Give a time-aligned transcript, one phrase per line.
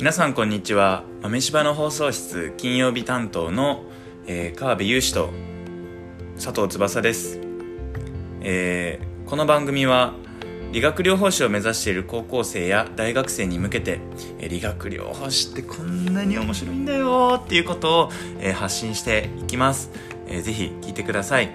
[0.00, 1.04] 皆さんこんにちは。
[1.20, 3.84] 豆柴の放送室金曜日担当の、
[4.26, 5.28] えー、川辺雄志と
[6.36, 7.38] 佐藤翼です、
[8.40, 10.14] えー、この番組は
[10.72, 14.00] 理学療法士を目指している高校生や大学生に向けて、
[14.38, 19.90] えー、理学療法士ってこんなに面白いんだよっていうことを、えー、発信していきます、
[20.28, 21.50] えー、ぜひ聞いてください。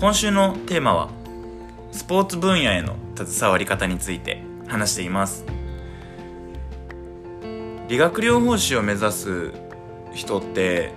[0.00, 1.10] 今週のテーマは
[1.92, 5.57] スポーツ分野への携わり方について話しています。
[7.88, 9.52] 理学療法士を目指す
[10.12, 10.92] 人って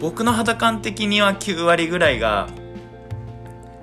[0.00, 2.48] 僕の肌感的には9割ぐらいが、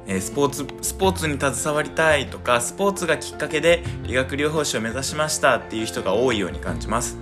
[0.08, 7.18] えー、スポーツスポーツに携わりたいとかスポーツがきっかけで理学療法士を目指しましたっていう人が多いように感じます。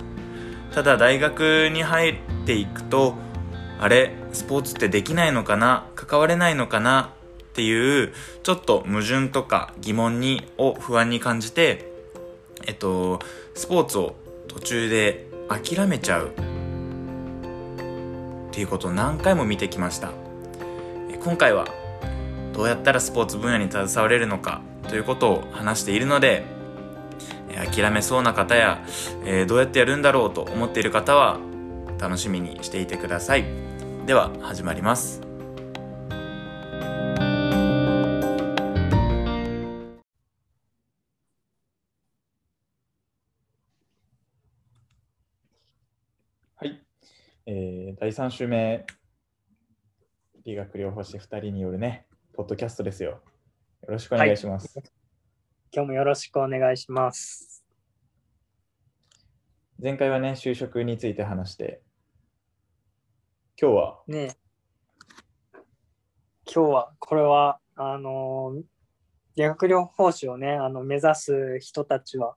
[0.72, 2.14] ただ大学に入っ
[2.46, 3.14] ていくと
[3.80, 5.88] あれスポーツってできないのかな？
[5.96, 7.10] 関われないのかな？
[7.50, 8.12] っていう
[8.44, 11.92] ちょっと矛盾とか疑問にを不安に感じて
[12.64, 13.18] えっと
[13.54, 14.14] スポーツを
[14.48, 16.30] 途中で諦めちゃうっ
[18.50, 20.12] ていうことを何回も見てきました。
[21.22, 21.66] 今回は
[22.52, 26.44] どうやったらスポーツ分野に携われるのかということを話しているので
[27.72, 28.84] 諦めそうな方や、
[29.24, 31.38] えー、どうやってやるんだろうと思っている方は
[31.98, 33.44] 楽しみにしていてください。
[34.06, 35.33] では始まります。
[48.04, 48.84] 第3週目、
[50.44, 53.12] 理学療法士2人によるね、ポッドキャストですよ。
[53.12, 53.22] よ
[53.88, 54.78] ろしくお願いします。
[54.78, 54.88] はい、
[55.72, 57.64] 今日もよろしくお願いします。
[59.82, 61.80] 前回はね、就職について話して、
[63.58, 64.02] 今日は？
[64.06, 64.36] ね
[66.44, 68.52] 今日は、これは、あの、
[69.34, 72.36] 理学療法士をね、あの目指す人たちは、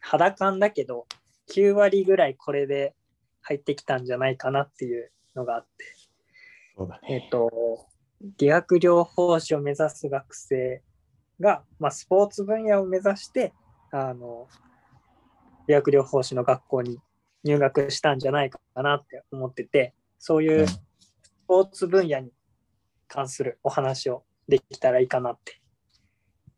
[0.00, 1.06] 肌感だけど、
[1.54, 2.96] 9割ぐらいこれで
[3.48, 5.84] 入ってきたんじゃないかなっていうのがあって、
[6.84, 7.86] ね、えっ、ー、と、
[8.36, 10.82] 理学療法士を目指す学生
[11.40, 13.54] が、まあ、スポーツ分野を目指して、
[13.90, 14.48] あの、
[15.66, 16.98] 理学療法士の学校に
[17.42, 20.82] 入学したんじゃないかなって思ってて、そういうス
[21.46, 22.32] ポーツ分野に
[23.06, 25.58] 関するお話をできたらいいかなって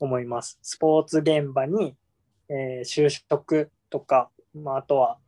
[0.00, 0.58] 思います。
[0.62, 1.96] スポーツ現場に、
[2.48, 5.18] えー、就職とか、まあ、あとは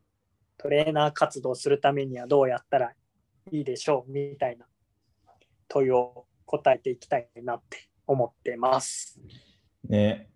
[0.58, 2.92] トレーナー活動するためにはどうやったら
[3.50, 4.66] いいでしょうみたいな
[5.68, 9.18] 問いを答えていきたいなって思ってます。
[9.88, 10.28] ね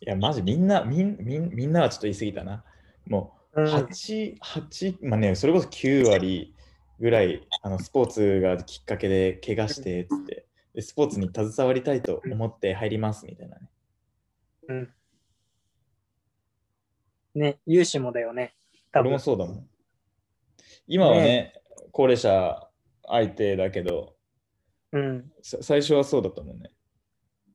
[0.00, 2.64] いや、マジみんな、みんみんみんなはちょっと言い過ぎたな。
[3.06, 6.54] もう8、うん、8、まあね、それこそ9割
[7.00, 13.70] ぐらいあのスポーツがきっかけで怪我してつってで、スポーツに携わりたいと思って入りますみたいなね。
[14.68, 14.94] うん
[17.34, 18.54] ね、融資もだよね。
[18.92, 19.68] 多分俺もそうだもん。
[20.86, 21.54] 今はね、ね
[21.90, 22.68] 高齢者
[23.06, 24.14] 相手だけど、
[24.92, 26.70] うん、最初はそうだったもんね。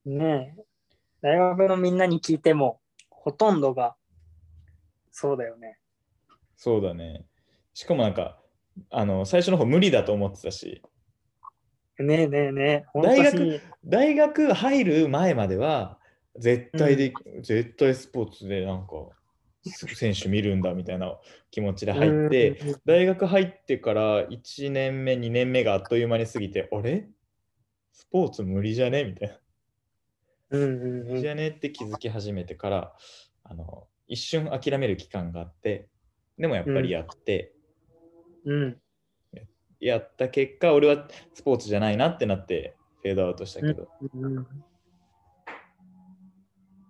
[0.05, 0.63] ねえ。
[1.21, 2.79] 大学のみんなに聞いても、
[3.09, 3.95] ほとんどが
[5.11, 5.77] そうだよね。
[6.55, 7.25] そうだね。
[7.73, 8.39] しかもなんか、
[8.89, 10.81] あの最初の方無理だと思ってたし。
[11.97, 12.99] ねえねえねえ。
[13.01, 15.99] 大学大学入る前までは、
[16.37, 18.93] 絶対で、うん、絶対スポーツでなんか
[19.63, 21.17] 選手見るんだみたいな
[21.51, 27.07] 気持ちで入って、大学入ってから1年目、2年目があっという間に過ぎて、あれ？
[27.91, 29.03] スポーツ無理じゃね？
[29.03, 30.57] みたいな。
[30.57, 31.49] 無理じゃね？
[31.49, 32.95] って気づき始めてから、
[33.43, 35.89] あの一瞬諦める期間があって、
[36.37, 37.53] でもやっぱりやって、
[38.45, 38.77] うん、
[39.79, 43.89] やった結果、俺はスポーツじゃないなってなって、フェードアウトしたけど。
[44.13, 44.47] うんうん、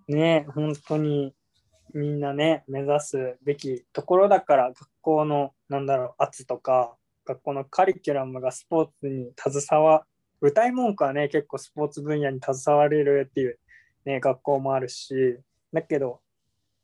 [0.08, 1.34] ね本当に
[1.94, 6.96] みんなね目指すべきところだから学校のなんだろう圧とか
[7.26, 10.06] 学校のカリキュラムがスポーツに携わ
[10.42, 13.59] 歌い文句はね結構スポーツ分野に携われるっていう、
[14.06, 15.38] ね、学校もあるし
[15.74, 16.22] だけど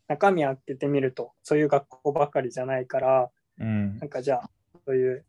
[0.07, 3.30] 中身開けてみるとそういう学校ばかりじゃないから、
[3.60, 4.50] うん、なんかじゃあ
[4.86, 5.25] そういう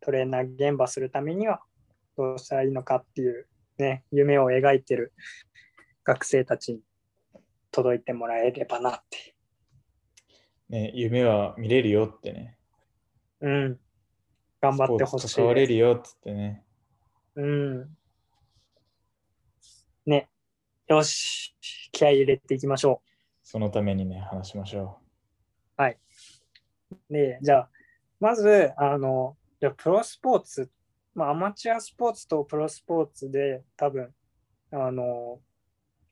[0.00, 1.60] トレーナー現場するためには
[2.16, 3.46] どうしたらいいのかっていう
[3.78, 5.12] ね夢を描いてる
[6.04, 6.80] 学生たちに
[7.70, 9.34] 届いてもらえればなって。
[10.68, 12.56] ね、夢は見れるよってね。
[13.40, 13.80] うん。
[14.60, 15.34] 頑張ってほしい。
[15.34, 16.64] 関われるよっつってね。
[17.34, 17.96] うん。
[20.06, 20.28] ね。
[20.86, 21.54] よし。
[21.92, 23.08] 気合い入れていきましょう。
[23.42, 25.00] そのためにね、話しましょ
[25.78, 25.82] う。
[25.82, 25.98] はい。
[27.10, 27.70] で、じゃあ、
[28.20, 30.70] まず、あの、じゃプロスポーツ、
[31.14, 34.14] まあ、アマチュアスポーツとプロスポーツで多分、
[34.72, 35.40] あの、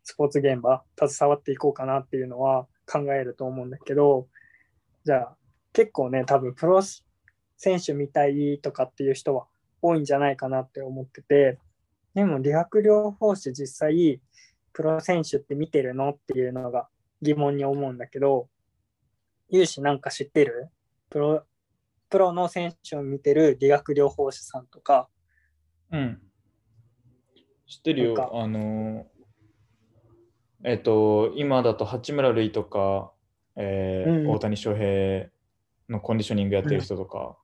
[0.08, 4.26] スポーツ現場携わっていこうかなっていうのは考えると思うんだけど、
[5.04, 5.36] じゃあ
[5.74, 6.80] 結構ね、多分プロ
[7.58, 9.48] 選手みたいとかっていう人は
[9.82, 11.58] 多いんじゃないかなって思ってて、
[12.14, 14.22] でも理学療法士実際
[14.72, 16.88] プロ選手って見てるのっていうのが
[17.20, 18.48] 疑問に思うんだけど、
[19.50, 20.70] 有志なんか知ってる？
[21.10, 21.42] プロ
[22.08, 25.10] プロの選手を見てる理学療法士さんとか。
[25.92, 26.22] うん。
[27.66, 28.30] 知ってるよ。
[28.32, 29.06] あの、
[30.64, 33.12] えっと、今だと八村塁とか、
[33.56, 34.30] えーうん。
[34.32, 35.28] 大谷翔平
[35.88, 37.36] のコンディショニングやってる人とか、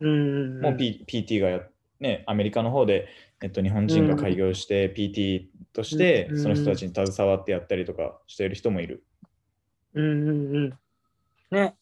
[0.00, 0.60] うん。
[0.60, 1.60] もう、P、PT がや、
[2.00, 3.08] ね、アメリカの方で、
[3.42, 6.38] えっと、日本人が開業して PT としてうん。
[6.38, 9.04] その人たちに携わってやったりとかしている人もいる。
[9.94, 10.04] うん。
[10.04, 10.56] うん。
[10.56, 10.78] うん。
[11.50, 11.76] ね、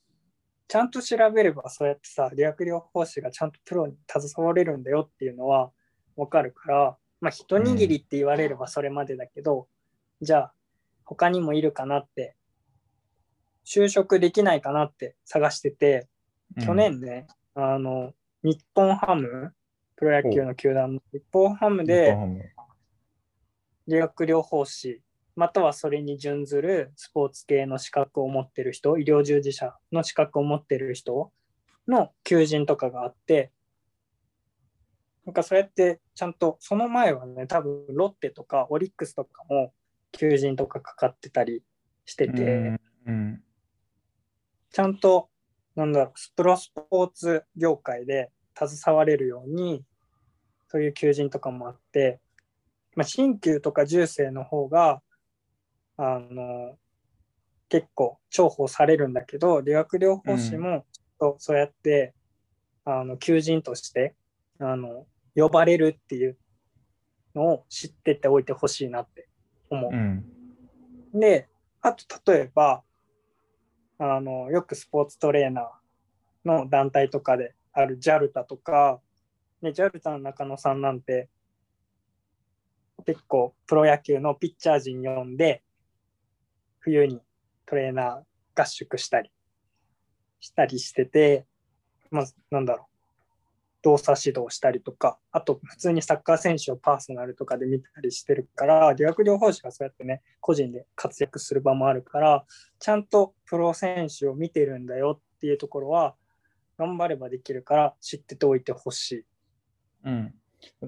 [0.68, 5.70] ちゃんと調べればそうやってさ、理学療法士がちゃんとプロに携われるんだよっていうのは
[6.16, 9.68] わかるから、まあ一握りって言われればそれまでだけど、
[10.20, 10.54] じゃあ
[11.04, 12.36] 他にもいるかなって、
[13.64, 16.08] 就職できないかなって探してて、
[16.56, 16.66] うん。
[16.66, 18.12] 去年ね、あの、
[18.42, 19.54] 日本ハム、
[19.96, 22.16] プロ野球の球団の日本ハム日で
[23.86, 25.02] 理学療法士、
[25.36, 31.32] またはそれに準ずるスポーツ系の資格を持ってる人、医療従事者の資格を持ってる人
[31.88, 33.52] の求人とかがあって、
[35.24, 39.72] なんかそうやってちゃんと、その前はね、多分ロッテとかオリックスとかも
[40.14, 41.62] 求人とかかかってたり
[42.06, 43.40] してて、うんうん
[44.70, 45.28] ちゃんと、
[45.76, 49.84] なんだろう、プロスポーツ業界で携われるように、
[50.66, 52.18] そういう求人とかもあって、
[52.96, 55.00] まあ、新旧とか重生の方が、
[55.96, 56.76] あの、
[57.68, 60.84] 結構重宝されるんだけど、理学療法士も、
[61.20, 62.12] そうそうやって、
[62.84, 64.16] あの、求人として、
[64.58, 65.06] あの、
[65.36, 66.36] 呼ばれるっていう
[67.36, 69.28] のを知ってておいてほしいなって
[69.74, 69.92] 思う。
[69.92, 70.24] うん
[71.14, 71.48] で、
[71.80, 72.82] あと例えば、
[73.98, 79.00] あの、よくスポーツトレーナーの団体とかである JALTA とか、
[79.62, 81.28] ね、JALTA の中野さんなんて、
[83.06, 85.62] 結構プロ野球のピッチャー陣呼んで、
[86.80, 87.20] 冬に
[87.64, 89.30] トレーナー合宿したり、
[90.40, 91.46] したりしてて、
[92.10, 92.93] まあ、なんだろう。
[93.84, 102.46] 動作指導したりとか、あと普通にサッカー選手をパーソナルとかで見たりしてるから、理学療法士がそうやってね、個人で活躍する場もあるから、
[102.78, 106.14] ちゃんとプロ選手を見てるんだよっていうところは、
[106.78, 109.24] 頑張ればできるから知ってておいてほしい。
[110.06, 110.34] うん、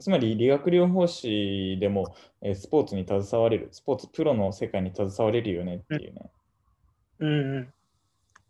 [0.01, 6.31] つまり理学療法士でも、えースポーツに携われる、スポーツプロの世界に携われるよねっていうね。
[7.19, 7.73] うんうん。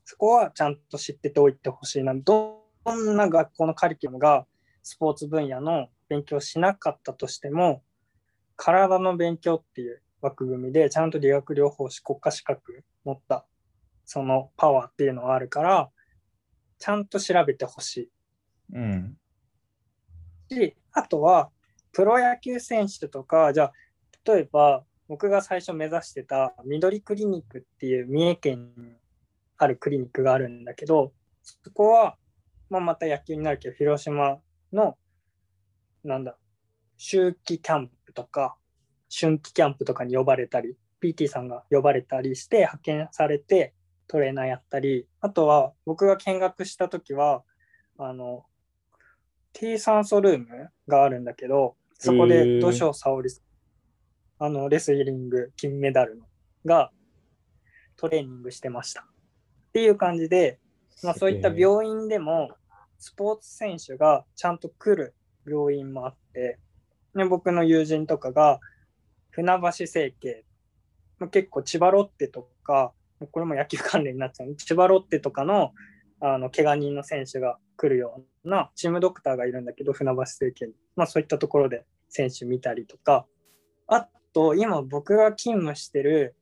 [0.04, 2.14] そこはちゃんと知ってておいてほしいな。
[2.14, 2.55] ど
[2.86, 4.46] こんな学校のカリキュラムが
[4.84, 7.82] スポーツ分野の勉強しなかったとしても、
[8.54, 13.44] 体の勉強っていう枠組みで、ちゃんと理学療法士国家資格持った、
[14.04, 15.90] そのパワーっていうのはあるから、
[16.78, 18.10] ちゃんと調べてほしい
[18.74, 19.18] うん。
[20.50, 21.50] いし、あとは、
[21.92, 23.72] プロ野球選手とか、じゃあ、
[24.24, 28.96] 例えば、僕が最初目指してた緑クリニックっていう三重県に
[29.58, 31.12] あるクリニックがあるんだけど、
[31.42, 32.16] そこは、
[32.70, 34.38] まあ、また野球になるけど、広島
[34.72, 34.96] の、
[36.04, 36.36] なんだ、
[36.96, 38.56] 秋季キャンプとか、
[39.14, 43.74] 春季キャンプとかに呼ばれたり、PT さんが呼ばれたりして派遣されて
[44.08, 47.42] トレーナーやったり、あとは僕が見学した時は、
[47.98, 48.44] あの、
[49.52, 53.40] T 酸素ルームがあるんだけど、そこへでー土性沙織さ
[54.40, 56.26] ん、あの、レスリング金メダルの
[56.64, 56.90] が
[57.96, 59.02] トレーニングしてました。
[59.02, 59.04] っ
[59.72, 60.58] ていう感じで、
[61.02, 62.50] まあ、そういった病院でも
[62.98, 65.14] スポーツ選手がちゃんと来る
[65.46, 66.58] 病院もあって、
[67.14, 68.60] ね、僕の友人とかが
[69.30, 70.44] 船橋整形、
[71.18, 72.92] まあ結構千葉ロッテとか、
[73.30, 74.54] これも野球関連になっちゃう。
[74.56, 75.72] 千葉ロッテとかの
[76.20, 83.26] あの怪我人の選手が来るようなチームドクターがいるんだけど、船橋整形に、まあ、そういったところで選手見たりとか、
[83.86, 86.34] あと今僕が勤務してる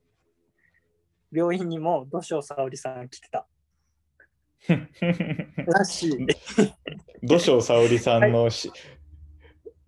[1.31, 3.45] 病院にも土性沙織さん来てた
[5.67, 6.27] らしい。
[7.23, 8.71] 土性沙織さんのし、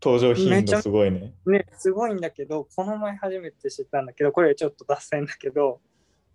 [0.02, 1.34] 登場頻度すごいね。
[1.46, 5.82] ね、すごいんだけど、この前初めて知ったんだけど、これちょっと脱線だけど、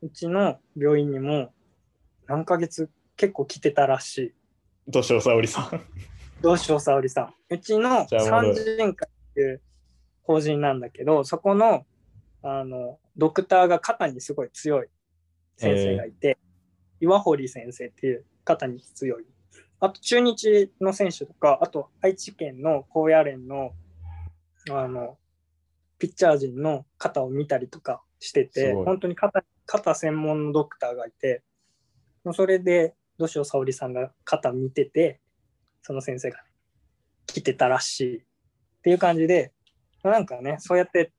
[0.02, 1.52] うちの病院にも
[2.26, 4.34] 何ヶ月結構来てたらしい。
[4.88, 5.80] 土性沙織さん。
[6.40, 7.34] どうしよう、沙織さん。
[7.50, 9.62] うちの産人会っていう
[10.24, 11.86] 法人なんだけど、そこの
[12.42, 14.88] あのドクターが肩にすごい強い
[15.56, 16.38] 先生がいて、
[17.02, 19.26] 岩堀先生っていう肩に強い。
[19.80, 23.72] あと中日の選手とか、あと愛知県の高野連の
[24.70, 25.18] あの
[25.98, 31.42] ピッチャー陣の肩を見たりとかしてて、本当に肩に肩専門のドクターがいて、
[32.32, 35.20] それで土塩沙織さんが肩見てて、
[35.82, 36.44] その先生が、ね、
[37.26, 38.22] 来てたらしいっ
[38.82, 39.52] ていう感じで、
[40.04, 41.12] なんかね、そうやって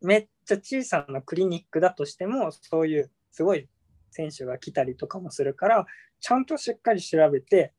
[0.00, 3.68] めっちゃ小さなクリニックだとしても、そういうすごい
[4.16, 5.86] 選手が来たりとかもするから、
[6.20, 7.72] ちゃんとしっかり調べて、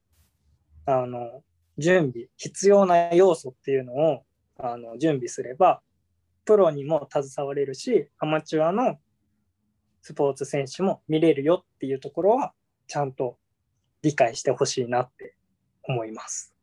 [0.85, 1.43] あの、
[1.77, 4.23] 準備、必要な要素っていうのを
[4.57, 5.81] あの準備すれば、
[6.45, 8.97] プロにも携われるし、アマチュアの
[10.01, 12.53] スポーツ選手も見れるよっていうところは、
[12.87, 13.37] ちゃんと
[14.01, 15.35] 理解してほしいなって
[15.83, 16.53] 思います。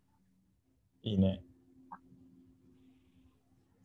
[1.03, 1.43] いいね。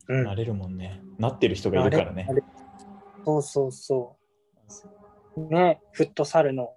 [0.08, 1.02] うん、なれるもんね。
[1.18, 2.26] なってる人がいるからね。
[3.24, 4.99] そうそうそう。
[5.36, 6.74] ね、フットサルの、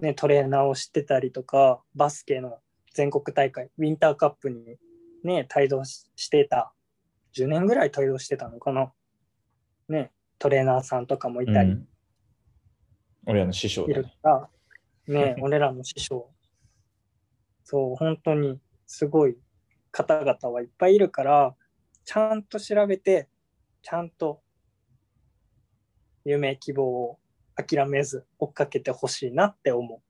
[0.00, 2.58] ね、トレーナーを知ってたりとか、バスケの
[2.94, 4.76] 全国大会、ウィンターカップに
[5.24, 6.72] ね、帯同してた、
[7.36, 8.92] 10年ぐらい帯同してたのかな。
[9.88, 11.72] ね、トレーナーさんとかもいたり。
[11.72, 11.88] うん、
[13.26, 14.48] 俺らの師匠だ、ね、ら、
[15.08, 16.30] ね、 俺らの師匠。
[17.64, 19.36] そう、本当にすごい
[19.90, 21.56] 方々はいっぱいいるから、
[22.04, 23.28] ちゃんと調べて、
[23.82, 24.42] ちゃんと
[26.24, 27.18] 夢、希望を
[27.56, 30.00] 諦めず追っかけてほしいなって思う。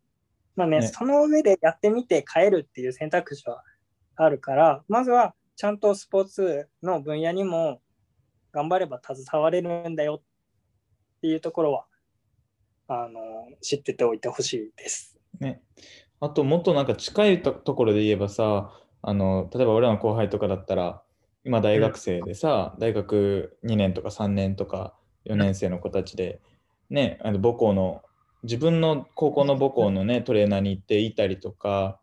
[0.56, 3.62] まあね、ね、その上でやってみて変えるっていう選択肢は
[4.16, 7.80] あるから、まずはちゃんとスポーツの分野にも
[8.52, 11.86] 頑張れば携われるんだよっていうところは
[12.88, 13.20] あの
[13.62, 15.18] 知ってておいてほしいです。
[15.40, 15.62] ね、
[16.20, 18.72] あともっとなんか近いところで言えばさ
[19.02, 21.02] あの例えば俺らの後輩とかだったら
[21.44, 24.94] 今大学生でさ、うん、大学2年とか3年とか
[25.26, 26.40] 4年生の子たちで、
[26.90, 28.02] ね、あの母校の
[28.42, 32.00] 自分の高校の母校のねトレーナーに行っていたりとか、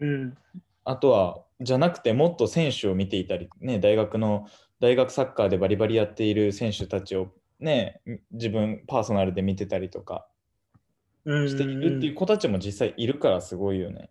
[0.00, 0.36] うん、
[0.84, 4.46] あとはじゃなくてもっと選手を見ていたり、ね、大学の
[4.80, 7.28] 大学サッカーでバリバリやっている選手たちを
[7.60, 8.00] ね
[8.32, 10.26] 自分パーソナルで見てたりとか
[11.24, 14.10] しているっていう子たちも実際いるからすごいよね。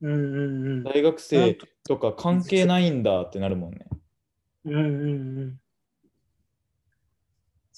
[0.00, 3.86] うんうんうん、大学生とか関係ないんだってなるもんね。
[4.64, 4.84] うんうんう
[5.46, 5.60] ん。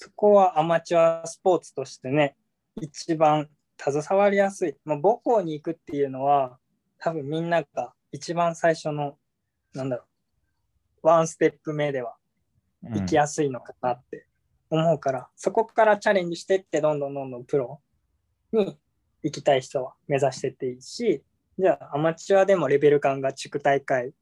[0.02, 2.35] そこはアマチュアスポーツとしてね、
[2.80, 4.75] 一番携わりやすい。
[4.87, 6.57] まあ、母校に行くっていうのは、
[6.97, 9.19] 多分みんなが一番最初の、
[9.75, 10.04] なんだろ
[11.02, 12.16] う、ワンステップ目では
[12.83, 14.26] 行きやすいのかなって
[14.71, 17.83] 思うから、うん、そこからチャレンジしてって、どんどんどんどんプロ
[18.52, 18.78] に
[19.23, 21.23] 行きたい人は目指してっていいし、
[21.59, 24.14] じゃあアマチュアでもレベル感が地区大会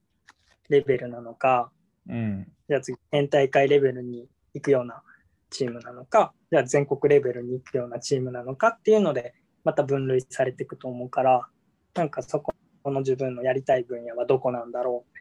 [0.70, 1.70] レベルなのか、
[2.08, 5.04] うん、じゃあ次県大会レベルに行くような
[5.50, 11.46] チームなのか、じゃあ全国レベルに行くようなチームなのかっていうので、また分類されていくと思うから、
[11.94, 15.18] なんかそこの自分のやりたい分野はどこなんだろう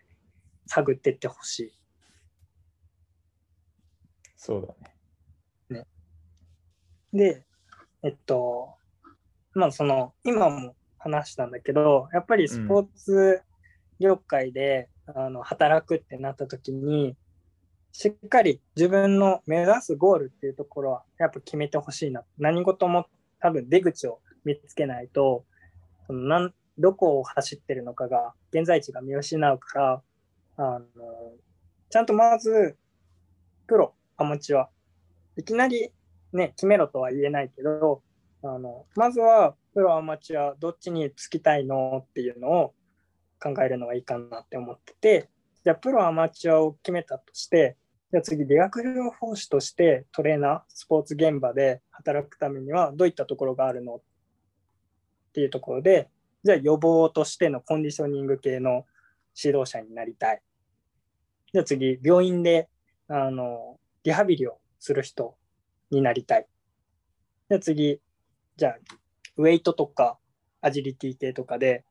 [0.67, 1.73] 探ってってほしい。
[4.35, 4.67] そう
[5.69, 5.79] だね。
[5.79, 5.87] ね。
[7.13, 7.43] で、
[8.03, 8.75] えっと、
[9.53, 13.41] まあその、今も話したんだけど、やっぱりスポーツ
[13.99, 17.17] 業界で、うん、あの働くってなった時に、
[17.91, 22.23] しっかり自分の目指すゴールっていうところはやっぱ決めてほしいな。
[22.37, 23.07] 何事も
[23.39, 25.45] 多分出口を見つけないと、
[26.05, 30.01] そのなんどこを走ってるのかが、現在地が見失うから、
[30.57, 30.85] あの
[31.89, 32.77] ちゃんとまず、
[33.67, 34.69] プロ、アマチュア、
[35.37, 35.91] いきなり
[36.33, 38.01] ね、決めろとは言えないけど、
[38.43, 42.73] あのまずはプロ、アマチュア、どっちにつきたいのっていうのを
[43.41, 45.29] 考えるのがいいかなって思ってて、
[45.67, 47.75] じゃあプロ、アマチュアを決めたとして、
[48.09, 53.95] じゃあ次、理学療法士としてトレーナー、スポーツ現場で働くためにはどういったところがあるの？
[53.95, 54.01] っ
[55.33, 56.07] ていうところで、
[56.45, 58.85] じゃあ予防としてのコンディショニング系の
[59.35, 60.41] 指導者になりたい。
[61.51, 62.69] じゃあ次、病院で
[63.09, 65.35] あのリハビリをする人
[65.91, 66.47] になりたい。
[67.49, 67.99] じゃあ次、
[68.55, 68.77] じゃあ
[69.35, 70.17] ウェイトとか
[70.61, 71.83] アジリティ系とかで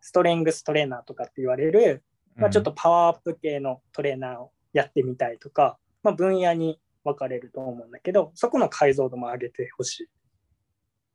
[0.00, 2.02] ストレングストレーナーとかって言われる、
[2.40, 10.08] まあ、ちょっとパワーアップ系のトレーナーをやってみたいとか、まあ、分野に分かれると思うんだけど、そこの解像度も上げてほしい。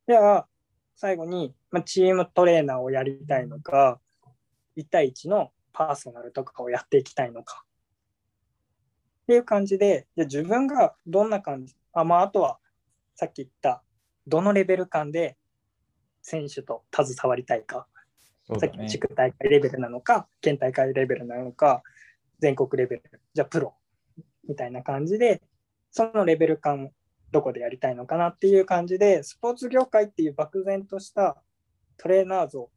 [0.06, 0.46] では、
[0.94, 4.00] 最後に、まあ、チームトレーナーをやりたいのか、
[4.76, 7.64] 1対1のパーソナルとかをやっていきたいのか。
[9.24, 12.58] っていう感じで、じゃ自分がどんな感じ、あまあ、あとは
[13.16, 13.82] さっき言った、
[14.26, 15.36] どのレベル感で
[16.22, 17.88] 選手と携わりたいか。
[18.60, 21.82] さっき地区大会レベルなのか、県大会レベルなのか、
[22.38, 23.02] 全国レベル、
[23.34, 23.74] じゃあプロ
[24.48, 25.42] みたいな感じで、
[25.90, 26.90] そのレベル感
[27.32, 31.42] どこでやりたいのかなっていう感じで、スポーツ業界っていう漠然とした
[31.96, 32.70] トレーナー像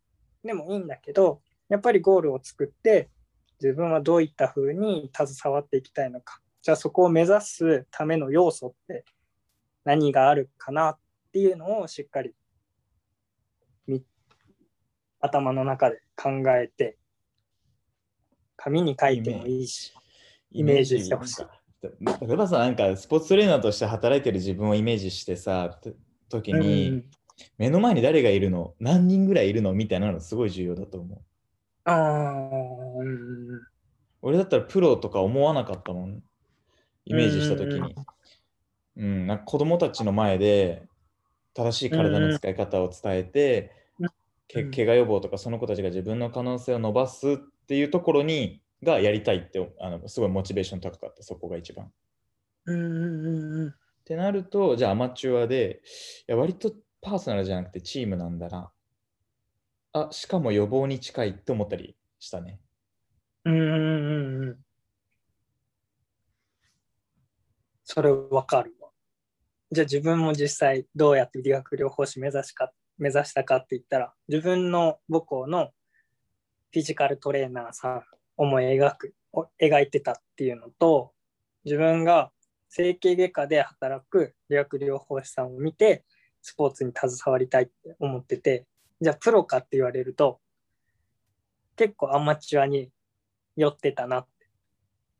[0.44, 3.10] でもいいんだけど、やっぱりゴールを作って、
[3.62, 6.42] 自分はどういった風に携わっていきたいのか。
[6.62, 9.06] じゃあそこを目指すための要素って
[9.86, 10.98] 何があるかなっ
[11.32, 12.34] ていうのをしっかり
[15.20, 16.98] 頭の中で考えて
[18.58, 19.94] 紙に書いてもいいし
[20.52, 21.04] イメージ。
[21.04, 21.46] してほしい。
[21.82, 25.92] 例えばさ、なんかスポーツトレーナーとして働いてる自分をイメージしてさ、と
[26.30, 27.06] 時に、うん
[27.58, 28.74] 目の前に誰がいるの？
[28.82, 29.72] 何人ぐらいいるの？
[29.72, 31.20] みたいなのすごい重要だと思う。
[31.86, 33.62] あーうん。
[34.22, 36.22] 俺だったらプロとか思わなかったもん。
[37.06, 37.96] イメージした時に。
[38.98, 40.84] うん、なんか子供たちの前で
[41.54, 43.79] 正しい体の使い方を伝えて、うん
[44.50, 47.38] けうん怪我予防とかその子たちが自分の可能性を伸ばすっ
[47.68, 51.86] ていうところにがやりたいってあのすごいモチベーション高かったそこが一番。
[51.86, 51.90] っ
[52.66, 55.82] うんうんうんうんてなるとじゃあアマチュアで
[56.28, 58.72] いや割とパーソナルじゃなくてチームなんだな。
[59.94, 62.60] あしかも予防に近いって思ったりしたね。
[63.46, 64.58] うんうんうんうん
[67.84, 68.90] それわかるわ。
[69.72, 75.72] じゃあ自分も実際どうやって理学療法士目指しか目指したかって言ったら自分の母校の
[76.72, 78.04] フィジカルトレーナーさん
[78.38, 79.16] 思い描く
[79.62, 81.12] 描いてたっていうのと
[81.66, 82.32] 自分が
[82.70, 86.04] 整形外科で働く理学療法士さんを見て
[86.42, 88.66] スポーツに携わりたいって思ってて
[89.02, 90.40] じゃあプロかって言われると
[91.76, 92.92] 結構アマチュアに
[93.56, 94.48] 寄ってたなって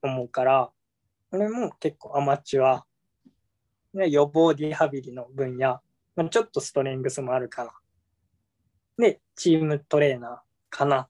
[0.04, 0.70] 思うから
[1.32, 2.86] 俺も結構アマチュア、
[3.94, 5.80] 予防リハビリの分野、
[6.20, 7.72] まあ、ちょっとストレングスもあるかな
[8.98, 10.38] でチームトレーナー
[10.70, 11.10] かなっ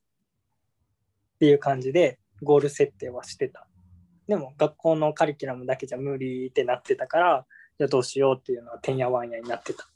[1.39, 3.67] ていう感じでゴール設定はしてた
[4.27, 7.45] でも学校のカリキュラムだけじゃ無理ってなってたから
[7.79, 9.89] じゃあどうしようっていうのはてんやわんやになってた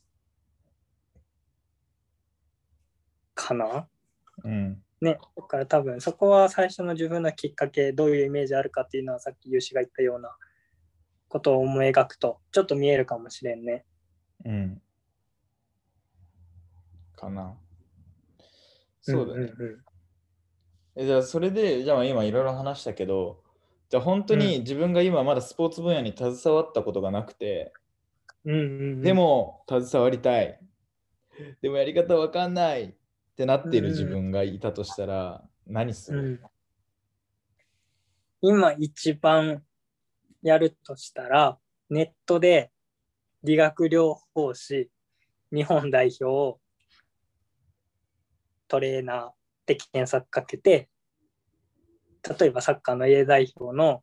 [3.36, 3.88] かな？
[4.44, 4.82] うん。
[5.02, 10.36] ね、だから多分そこは最初の自分のきっかけどういうイメージあるかっていうのはさっきユシが言ったような
[11.28, 13.86] ことを思い描くとちょっと見えるかもしれんね。
[14.46, 14.82] うん。
[17.24, 17.58] かな。
[19.02, 19.40] そうだね。
[19.40, 19.52] んんん
[20.96, 23.42] えじゃあそれで、じゃあ今いろいろ話したけど、
[23.90, 27.74] じゃあ本当に自分が今まだスポーツ分野に携わったことがなくて、
[28.46, 28.64] うんうんう
[28.98, 30.60] ん、でも携わりたい。
[31.62, 32.94] でもやり方わかんないっ
[33.36, 36.20] てなっている自分がいたとしたら、何する、
[38.42, 39.64] うん、今一番
[40.42, 41.58] やるとしたら
[41.90, 42.72] ネットで
[43.44, 44.90] 理学療法士
[45.54, 46.60] 日本代表
[48.68, 49.34] トレーナーっ
[49.66, 50.90] て検索かけて
[52.40, 54.02] 例えばサッカーの A 代表の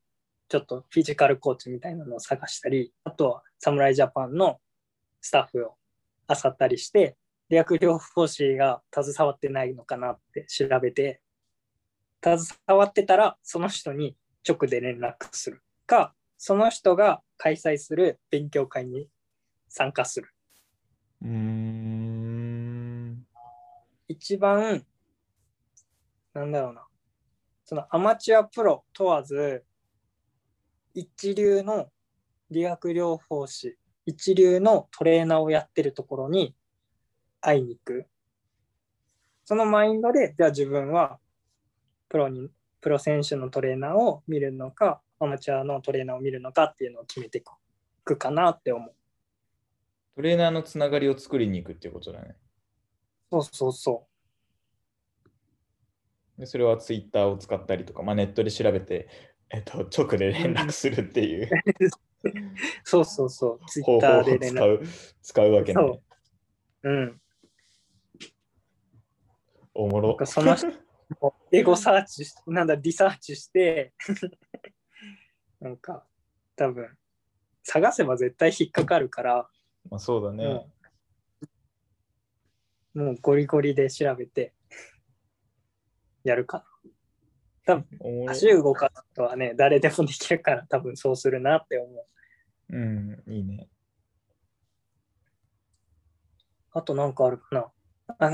[0.49, 4.59] ちょっとフィジカルコーチみたいなのを探したりあとは侍ジャパンの
[5.20, 5.77] スタッフを
[6.29, 7.16] 漁ったりして
[7.49, 11.20] 理学療法士が携わってないのかなって調べて
[12.23, 19.09] 携わってたらその人に直で連絡するかその人が開催する勉強会に
[19.68, 20.29] 参加する
[21.23, 22.00] うん。
[24.11, 24.85] 一番
[26.35, 26.85] なんだろうな。
[27.64, 29.64] そのアマチュアプロ問わず
[30.94, 31.92] 一流の
[32.51, 36.57] 理学療法士一流のトレーナーをやってるところに
[37.40, 38.07] 会いに行く。
[39.44, 41.20] そのマインドでじゃあ自分は
[42.09, 47.42] プロにプロ選手のトレーナーを見るのかアマチュアのトレーナーを見るのかっていうのを決めてい
[48.05, 48.92] くかなって思う。
[50.16, 52.35] トレーナーのつながりを作りに行くっていうことだね。
[53.31, 54.07] そうそうそ
[56.38, 59.09] でそれはツイッターを使ったりとか、まあ、ネットで調べて、
[59.51, 61.45] えっと、直で連絡するっていう。
[61.45, 61.49] う
[62.83, 63.66] そうそうそう。
[63.66, 64.81] ツイッターをで連絡使う
[65.23, 65.81] 使うわけね。
[65.81, 66.03] そ
[66.83, 66.90] う。
[66.90, 67.21] うん。
[69.75, 70.19] おもろ。
[70.25, 70.69] その人
[71.53, 73.93] エゴサーチし、なんだ、リサーチして、
[75.61, 76.07] なんか、
[76.57, 76.88] 多分、
[77.62, 79.51] 探せば絶対引っかかるから、
[79.90, 80.45] まあ、そうだね。
[80.45, 80.80] もう、
[82.94, 84.53] もうゴリゴリで調べて、
[86.24, 86.64] やるか
[88.00, 88.33] おもろな。
[88.33, 92.76] 足動かすことはね、誰でもできるから、多分そうするなって思う。
[92.76, 93.68] うん、いいね。
[96.72, 97.70] あとなんかあるかな。
[98.18, 98.31] あ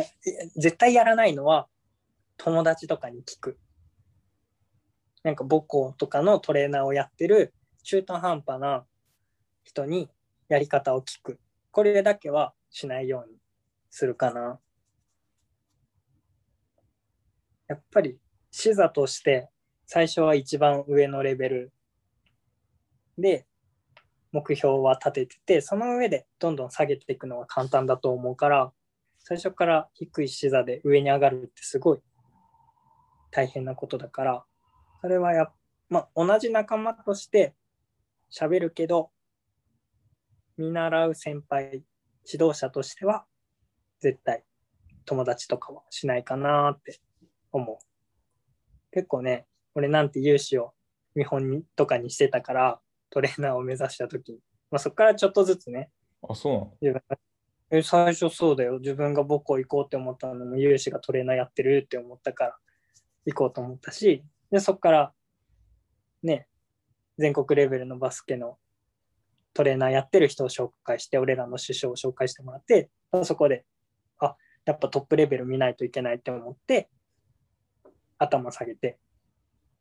[0.57, 1.69] 絶対やらないのは、
[2.39, 3.59] 友達とかに聞く。
[5.23, 8.87] なんか母校とかのトレーナーをやってる中途半端な
[9.65, 10.09] 人に
[10.49, 11.41] やり方を聞く。
[11.73, 13.37] これだけはしないように
[13.97, 14.61] するかな。
[17.67, 18.19] やっぱり
[18.51, 19.49] 視座として
[19.87, 21.73] 最初は一番上のレベル
[23.17, 23.47] で
[24.33, 28.71] 目標は立ててて、その上でどんどん下げていくのは簡単だと思うから、
[29.19, 32.01] 最初から低い視座で上に上がるってすごい
[33.31, 34.45] 大変なことだから、
[35.01, 35.51] それはや
[35.89, 37.55] まあ、同じ仲間として
[38.31, 39.11] 喋るけど、
[40.59, 41.83] 見習う先輩、
[42.31, 43.25] 指導者としては、
[44.01, 44.45] 絶対
[45.05, 46.99] 友達とかはしないかなって
[47.53, 47.79] 思う。
[48.93, 50.75] 結構ね、俺なんて有志を
[51.15, 52.81] 見本にとかにしてたから、
[53.11, 54.39] トレーナーを目指した時に、
[54.71, 55.91] まあ、そこからちょっとずつね、
[56.29, 56.73] あ、そうなの？
[56.81, 57.19] 自分が
[57.71, 58.79] え最初そうだよ。
[58.79, 62.57] 自分が母校行こうって思ったのも、有志がトレーナーやってるって思ったから
[63.25, 65.13] 行こうと思ったし、で、そこから
[66.23, 66.47] ね、
[67.19, 68.59] 全国レベルのバスケの
[69.53, 72.91] トレーナーやってる人を紹介して、俺らの師匠を紹介してもらって、
[73.25, 73.76] そこで、あ、
[74.67, 76.91] やっぱトップレベル見ないといけないって思って、
[78.19, 78.99] 頭下げて、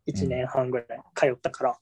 [0.07, 1.77] 1年半ぐらい通ったから、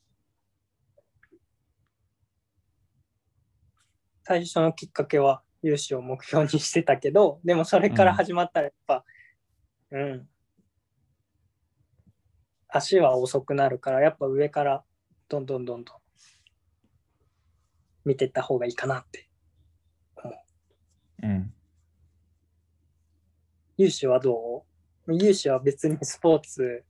[4.24, 9.04] 最初のきっかけは融資を目標にしてたけど、でもそれから始まったらやっぱ、
[9.92, 10.28] うん、
[12.70, 14.84] 足は遅くなるから、やっぱ上から
[15.28, 15.98] どんどんどんどん
[18.06, 19.28] 見てった方がいいかなって。
[21.22, 21.54] うん。
[23.78, 24.66] 融資はど
[25.08, 25.14] う？
[25.14, 26.84] 融資は別にスポーツ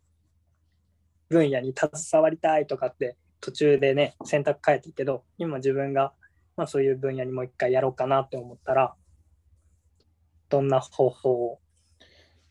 [1.29, 6.13] 分野に携わりたいとかって途中でね、選択変えたけど、今自分が、
[6.55, 8.93] まあ、そういう分野にもう一回やろうかなって思ったら、
[10.49, 11.59] どんな方法を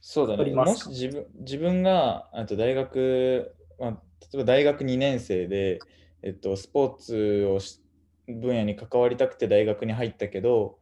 [0.00, 0.52] そうだね。
[0.52, 3.96] もし自分自分があと大学、まあ、例
[4.34, 5.78] えば大学2年生で、
[6.22, 7.80] えっと、スポーツをし
[8.26, 10.78] 分野に関わりたくて大学に入ったけど、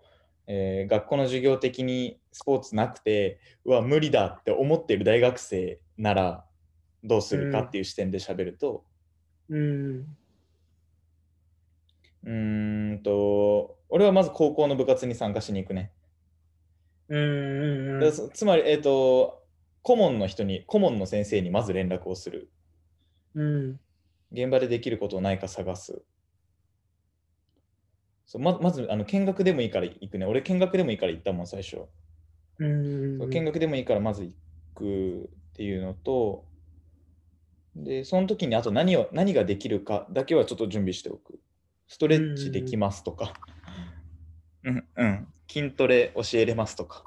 [0.47, 6.45] えー学校の授業的にスポーツなくて、うわ、無理だって思っている大学生なら
[7.05, 8.85] どうするかっていう視点で喋ると、
[9.49, 10.07] うん、
[12.95, 15.93] んと、俺はまず高校の部活に参加しに行くね。
[17.09, 19.43] うん、つまり、えっ、と、
[19.83, 22.51] 顧問の人に、顧問の先生にまず連絡をする。
[23.35, 23.81] うん、
[24.33, 26.03] 現場でできることないか探す。
[28.31, 30.25] そうままずあの見学でもいいから行くね。
[30.25, 31.79] 俺見学でもいいから行ったもん、最初。
[32.61, 34.33] うん、見学でもいいからまず行
[34.73, 36.45] くっていうのと、
[37.75, 41.41] で、その時にあと何を何ができるかだけはちょっと準備しておく。
[41.89, 43.33] ストレッチできますとか、
[44.63, 47.03] うんうん、筋トレ教えれますとか。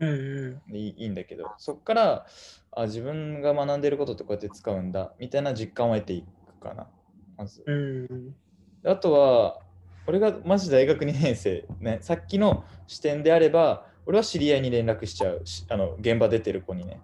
[0.00, 2.26] うん、うん、いいいいんだけど、そこから
[2.72, 6.90] あ自分が学んでることってこうやって使うんだみたいな実感を得ていくかな、
[7.38, 7.64] まず。
[7.66, 8.34] うん、
[8.82, 9.65] であとは、
[10.06, 15.42] 俺がマジ大学2年生、ね、さっきの視点であれば、俺は知り合いに連絡しちゃう。
[15.44, 17.00] しあの現場出てる子にね、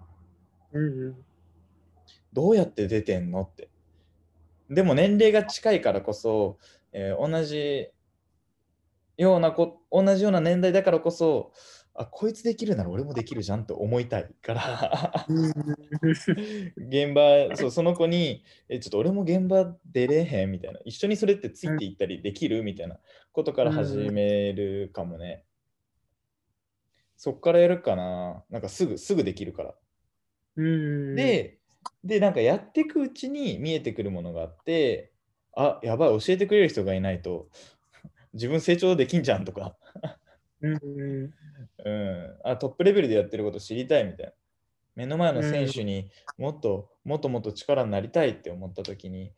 [0.71, 1.15] うん、
[2.31, 3.69] どうやって出てんのって。
[4.69, 6.57] でも年齢が近いからこそ、
[6.93, 7.89] えー同じ
[9.17, 11.51] ようなこ同じような年代だからこそ
[11.95, 15.25] あこいつできるなら俺もできるじゃんと思いたいから。
[16.77, 20.79] 現場そうその子にえちょっと俺も現場出れへんみたいな。
[20.85, 22.99] 一緒にそれってついていったりできるみたいな
[23.31, 25.45] ことから始めるかもね、
[27.15, 28.43] そっからやるかな。
[28.49, 29.75] なんかすぐすぐできるから。
[30.55, 31.59] うん、で、
[32.03, 35.11] で、なんかやっていくうちに見えてくるものがあって、
[35.55, 37.47] あ、やばい、教えてくれる人がいないと、
[38.33, 39.77] 自分成長できんじゃんとか、
[40.63, 41.33] うん、
[41.85, 44.33] うん、あ、トップレベルでやってること知りたいみたいな。
[44.95, 49.33] 目の前の選手にもっと、もっともっと力になりたいって思った時に、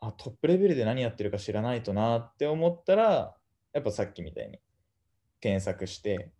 [0.00, 3.36] あ、トップレベルで何やってるか知らないとなって思ったら、
[3.72, 4.60] やっぱさっきみたいに
[5.40, 6.32] 検索して、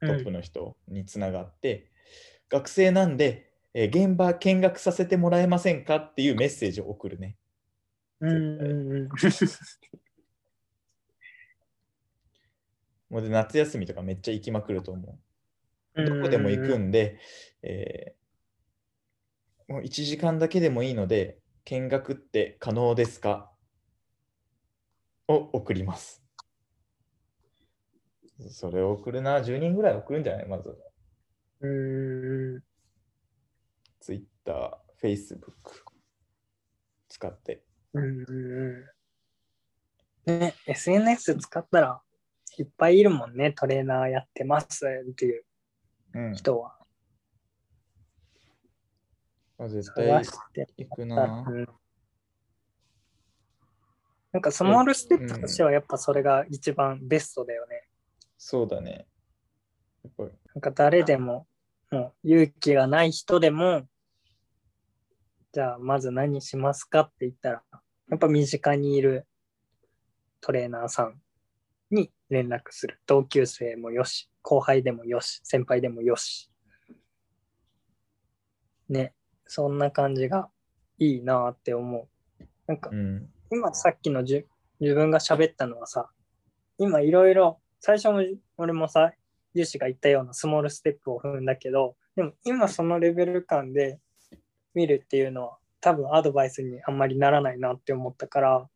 [0.00, 1.90] トップの人につながって、
[2.48, 7.36] 学生なんで、えー現場見学させてもらえませんかっていうメッセージを送るね。
[8.20, 9.08] うん、 うん、
[13.10, 15.18] もうで夏休みとかめっちゃ行きまくると思
[15.96, 16.00] う。
[16.00, 17.18] うん、どこでも行くんで、
[17.62, 18.20] えー
[19.72, 23.52] もう1時間だけでもいいので、見学って可能ですか？
[25.28, 26.24] を送ります。
[28.48, 30.48] それを送るな、10人ぐらい送るんじゃない？
[30.48, 30.76] まず。
[31.60, 32.64] うん、
[34.00, 35.52] Twitter、Facebook
[37.08, 37.62] 使って。
[40.26, 42.02] ね、SNS 使ったら
[42.58, 45.44] いっぱいいるもんね、トレーナーやってますっていう
[46.12, 46.76] うん、人は。
[49.58, 50.08] あ絶対
[50.78, 51.44] 行くたな。
[51.48, 51.68] うん
[54.32, 57.88] なんかスモールステップとしてはやっぱそれが一番ベストだよね。
[58.38, 59.06] そうだね。
[60.04, 61.48] やっぱなんか誰でも、
[61.90, 63.82] もう勇気がない人でも、
[65.52, 67.62] じゃあまず何しますかって言ったら、
[68.08, 69.26] やっぱ身近にいる
[70.40, 71.14] トレーナーさんに
[72.30, 73.00] 連絡する。
[73.06, 76.50] 同級生もよし、後輩でもよし、先輩でもよし。
[78.88, 79.14] ね、
[79.46, 80.48] そんな感じが
[80.98, 82.08] いいなって思
[82.40, 82.44] う。
[82.66, 83.28] なんかうん。
[83.50, 84.46] 今さっきのじゅ
[84.80, 86.08] 自分が喋ったのはさ、
[86.78, 88.22] 今いろいろ、最初も
[88.56, 89.12] 俺もさ、
[89.54, 93.98] ユーシが言ったようなスモールステップを踏んだけど、でも今そのレベル感で
[94.74, 98.68] 見るっていうのは多分アドバイスにあんまりならないなって思ったから、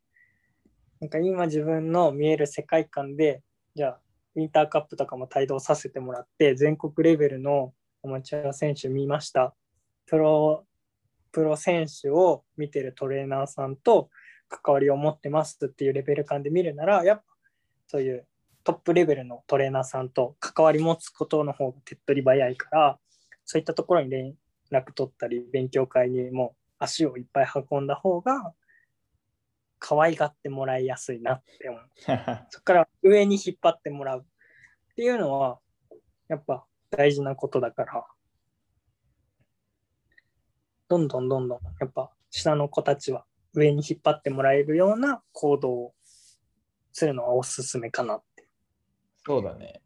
[1.00, 3.42] なんか今自分の見える世界観で、
[3.74, 4.00] じゃあ
[4.37, 7.72] ウィンターカップとかも帯同させてもらって、全国レベルの
[8.04, 9.54] アマチュア選手見ました。
[10.07, 10.66] プロ、
[11.33, 14.11] プロ選手を見てるトレーナーさんと
[14.48, 17.24] 関わりを持ってますっていうレベル感で見るなら、やっぱ
[17.87, 18.26] そういう
[18.62, 22.98] トップレベルのトレーナーさんと関わり持つことの方が手っ取り早いから、
[23.44, 24.35] そういったところに連
[24.72, 28.52] 絡取ったり、勉強会にも足をいっぱい運んだ方が、
[29.87, 31.83] 可愛がってもらいやすいなって思う。
[32.49, 35.61] そこから上に引っ張ってもらうっていうのは、
[36.27, 38.07] やっぱ大事なことだから、
[40.88, 45.94] どんどんどんどん、やっぱ下の子たちは上に引っ張ってもらえるような行動を
[46.92, 48.49] するのはおすすめかなって。
[49.27, 49.83] そうだね。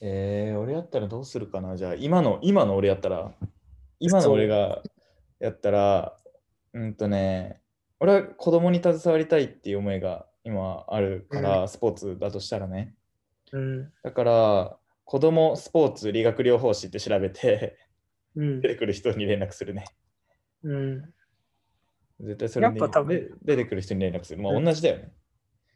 [0.00, 1.76] えー、俺やったらどうするかな？
[1.76, 3.32] じゃあ、今の、今の俺やったら、
[4.00, 4.82] 今の俺が
[5.38, 6.18] やったら、
[6.72, 7.60] うんとね、
[8.04, 12.94] 俺は子供に携わりたいっていう思いが今あるから、スポーツだとしたらね。
[13.50, 13.92] うん。
[14.02, 17.78] だから、子供スポーツ理学療法士って調べて、
[18.36, 18.68] うん出。
[18.68, 19.86] てくる人に連絡するね。
[20.64, 21.14] うん。
[22.20, 24.42] 絶対それにやっぱ多分で出てくる人に連絡する。
[24.42, 25.12] まあうん同じだよね。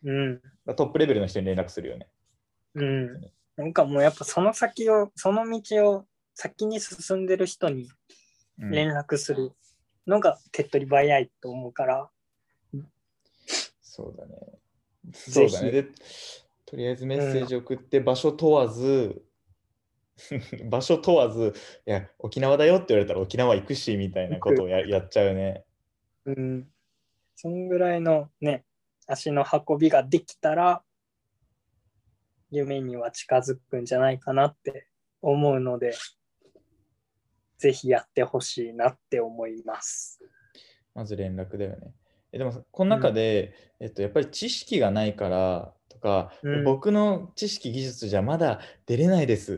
[0.05, 0.41] うん。
[0.77, 2.09] トップレベルの人に連絡するよね。
[2.75, 3.21] うん。
[3.57, 7.89] なんかもうやっぱその先を、その道を先に進んでる人に
[8.61, 9.53] うん連絡する
[10.07, 12.11] のが手っ取り早いと思うから、
[13.99, 14.37] そうだね。
[15.13, 15.71] そうだね。
[15.73, 15.85] で、
[16.67, 19.25] とりあえずメッセージ送って、場所問わず、
[20.71, 21.53] 場所問わず、
[21.85, 25.65] いや、沖縄だよって言われたら沖縄行くし、みたいなことをや やっちゃうね。
[26.27, 26.71] うん。
[27.35, 28.65] そんぐらいのね、
[29.09, 30.85] 足の運びができたら、
[32.51, 34.87] 夢には近づくんじゃないかなって
[35.23, 35.93] 思うので、
[37.59, 40.21] ぜひやってほしいなって思います。
[40.95, 41.93] まず連絡だよね。
[42.33, 49.57] えでも、この中で、えっと、やっぱり知識がないからとか、うん僕の知識技術じゃまだ出れないですっ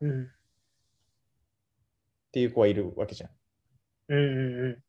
[0.00, 0.30] うん。
[2.32, 3.30] ていう子はいるわけじゃん。
[4.08, 4.84] うんうんうん。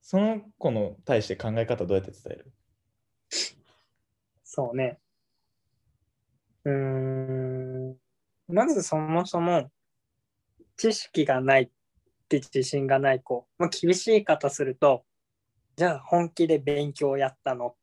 [0.00, 2.52] その子の対して考え方どうやって伝える？
[4.42, 4.98] そうね。
[6.64, 6.72] うー
[7.92, 7.96] ん。
[8.48, 9.70] まずそもそも、
[10.76, 11.70] 知識がないっ
[12.28, 13.46] て自信がない子。
[13.58, 15.04] まあ、厳しい方すると、
[15.78, 17.76] じゃあ本気で勉強やったの？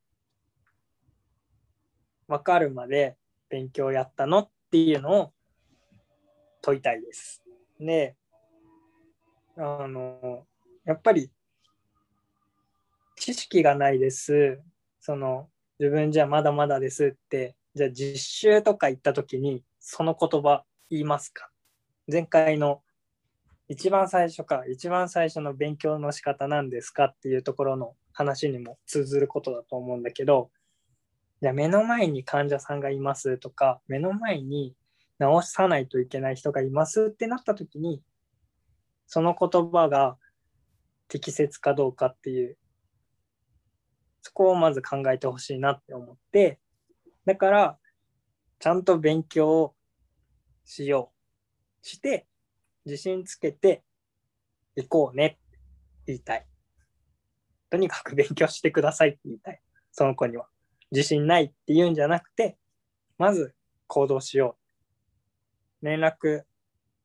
[2.28, 3.16] わかるまで
[3.48, 5.32] 勉強やったのっていうのを
[6.60, 7.42] 問いたいです。
[7.80, 8.14] で、
[9.56, 10.44] あの、
[10.84, 11.30] やっぱり
[13.16, 14.60] 知識がないです。
[15.00, 21.48] その自分じゃまだまだですって、じゃあ実習とか行った時にその言葉言いますか？
[22.12, 22.82] 前回の
[23.68, 30.50] 一番最初か、一番最初の勉強の仕方なんですかっていうところの話にも通ずることだと思うんだけど、
[31.42, 34.74] じゃ目の前に患者さんがいますとか、目の前に
[35.20, 38.02] 治さないといけない人がいますってなった時に、
[39.06, 40.16] その言葉が
[41.08, 42.56] 適切かどうかっていう
[44.26, 46.58] そこをまず考えてほしいなって思って、
[47.26, 47.78] だから、
[48.58, 49.74] ちゃんと勉強を
[50.64, 51.12] しよ
[51.84, 51.86] う。
[51.86, 52.26] して、
[52.86, 53.82] 自信つけて
[54.76, 55.58] 行こうねって
[56.06, 56.46] 言いたい。
[57.68, 59.60] とにかく勉強してくださいって言いたい。
[59.90, 60.46] その子には。
[60.92, 62.56] 自信ないって言うんじゃなくて、
[63.18, 63.54] まず
[63.88, 64.56] 行動しよ
[65.82, 65.86] う。
[65.86, 66.44] 連絡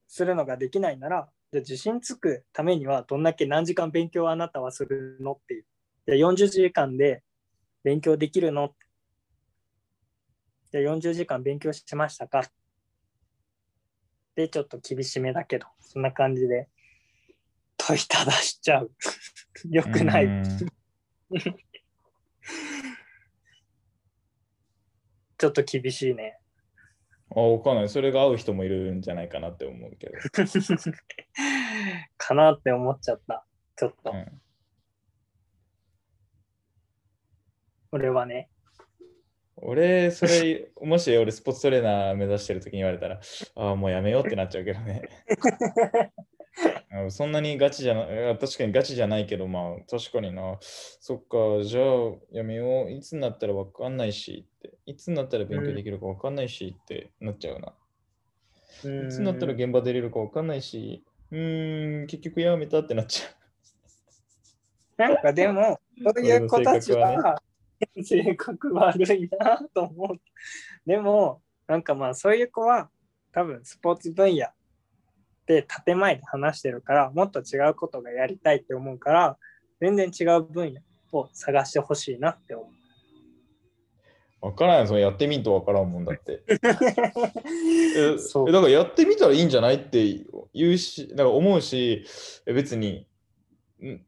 [0.07, 5.65] するのができないなら、じゃ自信つくためにはどんだけ何時間勉強あなたはするのっていう。
[6.05, 7.23] じゃあ40時間で
[7.83, 8.75] 勉強できるの
[10.71, 12.43] じゃ40時間勉強しましたか
[14.35, 16.67] で、ちょっと厳しめだけど、そんな感じで
[17.77, 18.91] 問いただしちゃう。
[19.69, 20.25] よくない。
[20.25, 20.43] うん
[25.37, 26.37] ちょっと厳しいね。
[27.35, 27.89] あ、わかんない。
[27.89, 30.13] それが合う人もいるんじゃないかなって思うけど。
[32.17, 33.43] かなって思っちゃった。
[33.75, 34.41] ちょっと、うん
[37.93, 38.49] 俺はね。
[39.61, 43.19] 俺、それ、もし俺スポーツトレーナー目指してる時に言われたら、
[43.55, 45.09] ああ、もうやめようってなっちゃうけどね。
[46.91, 50.57] あそんなにガチじゃな確かにガチじゃないけど、まあ、確かにな。
[50.61, 51.85] そっか、じゃあ
[52.31, 52.91] やめよう。
[52.91, 54.73] いつになったらわかんないしって。
[54.85, 57.73] いつになったら勉強できるかわかんないしってなっちゃうな。
[58.83, 63.41] うんいつになったら現場出れるかわかんないし、うーん、結局やめたってなっちゃう。
[64.97, 67.41] なんかでも、 そういう子たちは、
[68.03, 70.21] 性格悪いなと思う。
[70.85, 72.89] でも、なんかまあそういう子は
[73.31, 74.47] 多分スポーツ分野
[75.45, 79.37] で建前で話してるから、もっと違うことがやりたいって思うから、
[79.79, 82.81] 全然違う分野を探してほしいなって思う。
[84.41, 86.43] わからない、そのやってみんとわからんもんだって。
[87.95, 92.05] えそうえだからやってみたらいいんじゃないって言うし、だから思うし、
[92.47, 93.07] え別に、
[93.79, 94.01] ん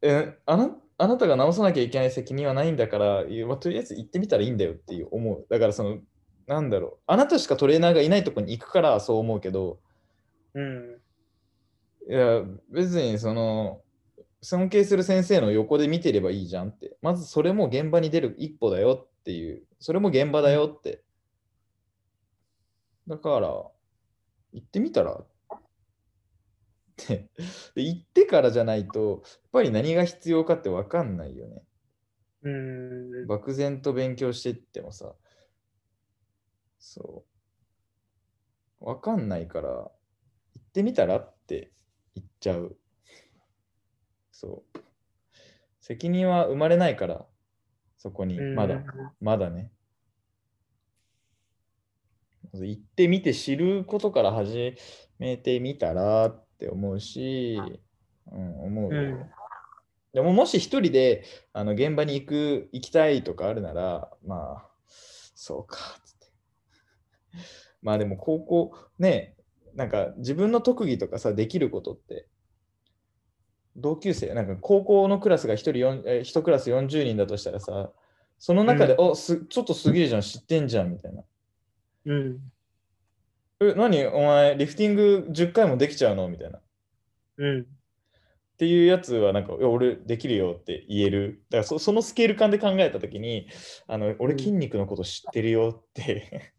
[0.00, 5.46] えあなあなたが直さなきゃいけない責任はないんだから、まあ、とりあえず行ってみたらいいんだよっていう思う。
[5.50, 5.98] だからその、
[6.46, 9.80] なんだろう、あなたしかトレーナーがいないとこに行くからそう思うけど、
[10.54, 11.00] うん。
[12.08, 13.82] いや、別にその、
[14.40, 16.96] 尊敬する先生の横で見てればいいじゃんって。
[17.02, 19.62] まずそれも現場に出る一歩だよっていう。
[19.78, 21.02] それも現場だよって。
[23.08, 23.72] だから、行
[24.58, 25.26] ってみたらっ
[26.96, 27.30] て。
[27.74, 31.62] で行ってからじゃないと、やっぱり何が必要かって分かんないよね。
[32.42, 33.26] うん。
[33.26, 35.14] 漠然と勉強してってもさ、
[36.78, 37.24] そ
[38.80, 38.84] う。
[38.84, 39.90] 分かんないから、行
[40.58, 41.72] ってみたらって
[42.14, 42.76] 言っちゃう。
[44.30, 44.78] そう。
[45.80, 47.26] 責任は生まれないから、
[47.96, 48.82] そこに、まだ、
[49.20, 49.72] まだね。
[52.52, 54.76] 行ってみて知ることから始
[55.18, 57.60] めてみたらって思うし、
[58.30, 59.02] うん、思うよ。
[59.02, 59.30] うん。
[60.12, 64.70] でももし一人であの現場に行く行きたいとかあるならまあ
[65.34, 66.26] そうかつって。
[67.82, 69.36] まあでも高校ね
[69.74, 72.28] なんか自分の特技とかさできることって
[73.76, 77.92] 同級生なんか高校のクラスが一人四え一クラス40人だとしたらさ
[78.38, 81.24] その中で、おすちょっとすげえじゃん知ってんじゃんみたいな。
[82.06, 82.52] うん。
[83.60, 84.06] え何？
[84.06, 86.28] お前リフティング10回もできちゃうの？
[86.28, 86.60] みたいな
[87.38, 87.60] うん。
[87.62, 91.42] っていうやつはなんか、俺できるよって言える。
[91.50, 93.48] だからそそのスケール感で考えたときに、
[93.88, 96.52] あの俺うん筋肉のこと知ってるよって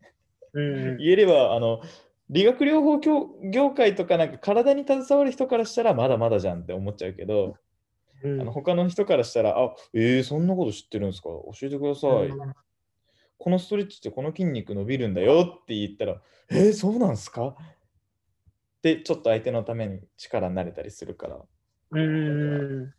[0.53, 0.97] うん。
[0.99, 1.81] 言えれば、あの
[2.29, 7.55] 理学療法業業界とかなんか体に携わる人からしたらまだまだじゃんって思っちゃうけど、
[8.23, 11.29] うんあの他の人からしたら、あえー、そんなこと知ってるんですか？
[11.29, 12.29] 教えてください。
[13.37, 17.55] このストレッチってこの筋肉伸びるんだよって言ったら、えー、そうなんすか？
[18.81, 21.41] で、ちょっと相手のために力になれたりするから。
[21.91, 22.93] うん。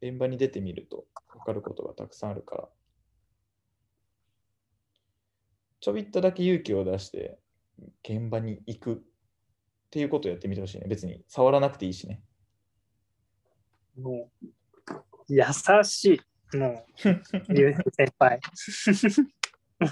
[0.00, 2.68] 現場に出てみると分かることがたくさんあるから。
[5.80, 7.38] ちょびっとだけ勇気を出して
[8.02, 8.96] 現場に行くっ
[9.90, 10.86] ていうことをやってみてほしいね。
[10.88, 12.22] 別に触らなくていいしね。
[14.00, 14.46] もう、
[15.28, 15.42] 優
[15.84, 16.20] し
[16.52, 16.56] い。
[16.56, 16.94] もう、
[17.92, 18.40] 先輩。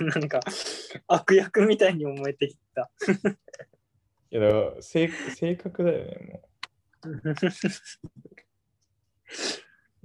[0.00, 0.40] なんか、
[1.06, 2.90] 悪役みたいに思えてきた。
[4.30, 6.42] いやだから性性格だよね、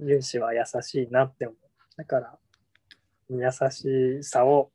[0.00, 1.56] ユウシは優しいなって思う。
[1.96, 2.38] だから、
[3.30, 4.70] 優しさを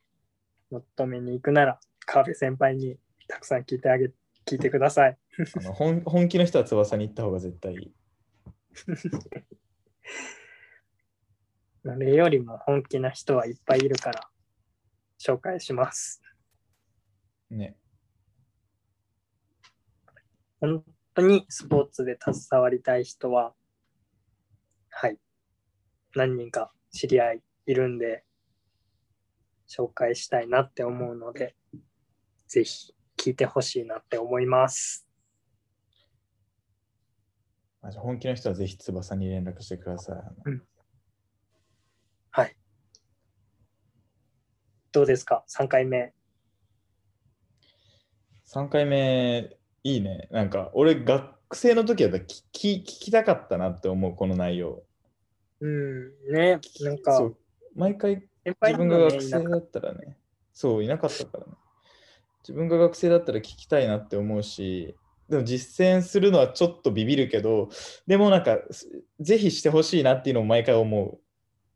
[0.72, 2.98] 求めに行くなら、川辺先輩に
[3.28, 4.12] たくさん聞いてあげ、
[4.46, 5.12] 聞いてください。
[5.12, 5.18] う。
[5.60, 7.94] あの本本気の人は翼に行った方が絶対いい。
[11.86, 14.28] 俺よりも本気な人はいっぱいいるから、
[15.20, 16.22] 紹介します。
[17.50, 17.76] ね。
[20.60, 23.54] 本当にスポーツで携わりたい人は、
[24.90, 25.18] はい、
[26.16, 28.24] 何人か知り合いいるんで、
[29.68, 31.56] 紹介したいなって思うので、
[32.48, 35.08] ぜひ聞いてほしいなって思います。
[37.82, 40.16] あじゃあ本気の人はぜひ翼に連絡してください。
[40.18, 40.60] あの
[42.32, 42.56] はい。
[44.94, 46.14] どうですか ?3 回目。
[48.46, 50.28] 3回目、いいね。
[50.30, 54.84] なんか、俺、学生の時は聞き聞きたかったなって思う、この内容。
[55.62, 57.38] うん、ね、なんかそ、う
[57.76, 60.16] 毎回自分が学生だったらね、
[60.54, 61.54] そう、いなかったからね。
[62.44, 64.96] 自分が学生だったら聞きたいなって思うし、
[65.28, 67.70] でも実践するのはちょっとビビるけど、
[68.06, 68.88] でもなんか、す
[69.20, 71.20] ぜひしてほしいなっていうのを毎回思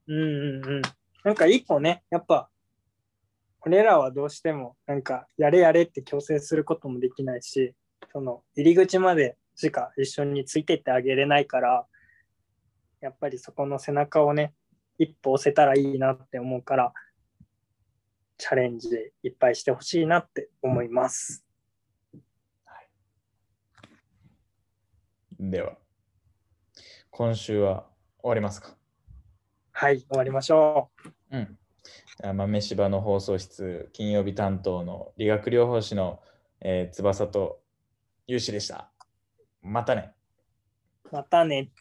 [0.08, 0.14] う。
[0.14, 0.82] うんうんうん。
[1.24, 2.50] なんか一個ね、やっぱ、
[3.68, 7.76] 俺らはどうしても、なんか、やれやれって強制することもできないし、
[8.14, 11.86] その、入り口までしか一緒についてってあげれないから、
[13.02, 14.54] やっぱりそこの背中をね、
[14.98, 16.94] 一歩押せたらいいなって思うから、
[18.38, 18.90] チャレンジ
[19.22, 21.44] いっぱいしてほしいなって思います。
[25.38, 25.78] では、
[27.12, 27.86] 今週は
[28.20, 28.78] 終わりますか？
[29.74, 30.90] はい、終わりましょ
[31.32, 31.38] う。
[31.38, 31.60] うん。
[32.24, 36.20] 豆柴の放送室、金曜日担当の理学療法士の、
[36.62, 37.62] えー翼と
[38.26, 38.92] 有志でした。
[39.62, 40.14] またね。
[41.12, 41.72] またね。